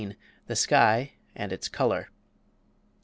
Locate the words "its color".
1.53-2.09